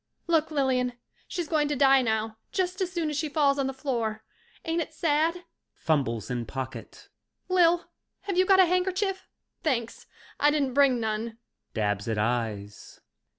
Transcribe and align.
Look, 0.25 0.49
Lilian, 0.49 0.93
she's 1.27 1.47
going 1.47 1.67
to 1.67 1.75
die 1.75 2.01
now 2.01 2.37
just 2.51 2.81
as 2.81 2.91
soon 2.91 3.11
as 3.11 3.17
she 3.17 3.29
falls 3.29 3.59
on 3.59 3.67
the 3.67 3.71
floor. 3.73 4.23
Ain't 4.65 4.81
it 4.81 4.95
sad? 4.95 5.43
(Fumbles 5.75 6.31
in 6.31 6.47
pocket.) 6.47 7.07
Lil, 7.49 7.85
have 8.21 8.35
you 8.35 8.47
got 8.47 8.59
a 8.59 8.65
handkerchief? 8.65 9.27
Thanks, 9.61 10.07
I 10.39 10.49
didn't 10.49 10.73
bring 10.73 10.99
none. 10.99 11.37
(Dabs 11.75 12.07
at 12.07 12.17
eyes.) 12.17 12.99